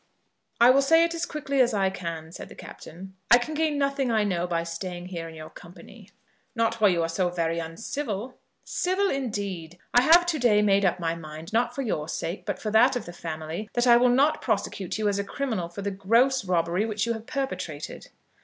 "I 0.59 0.71
will 0.71 0.81
say 0.81 1.03
it 1.03 1.13
as 1.13 1.27
quickly 1.27 1.61
as 1.61 1.75
I 1.75 1.91
can," 1.91 2.31
said 2.31 2.49
the 2.49 2.55
Captain. 2.55 3.13
"I 3.29 3.37
can 3.37 3.53
gain 3.53 3.77
nothing 3.77 4.09
I 4.11 4.23
know 4.23 4.47
by 4.47 4.63
staying 4.63 5.09
here 5.09 5.29
in 5.29 5.35
your 5.35 5.51
company." 5.51 6.09
"Not 6.55 6.81
while 6.81 6.89
you 6.89 7.03
are 7.03 7.07
so 7.07 7.29
very 7.29 7.59
uncivil." 7.59 8.39
"Civil, 8.63 9.11
indeed! 9.11 9.77
I 9.93 10.01
have 10.01 10.25
to 10.25 10.39
day 10.39 10.63
made 10.63 10.85
up 10.85 10.99
my 10.99 11.13
mind, 11.13 11.53
not 11.53 11.75
for 11.75 11.83
your 11.83 12.09
sake, 12.09 12.47
but 12.47 12.57
for 12.57 12.71
that 12.71 12.95
of 12.95 13.05
the 13.05 13.13
family, 13.13 13.69
that 13.73 13.85
I 13.85 13.95
will 13.97 14.09
not 14.09 14.41
prosecute 14.41 14.97
you 14.97 15.07
as 15.07 15.19
a 15.19 15.23
criminal 15.23 15.69
for 15.69 15.83
the 15.83 15.91
gross 15.91 16.43
robbery 16.45 16.83
which 16.83 17.05
you 17.05 17.13
have 17.13 17.27
perpetrated." 17.27 18.07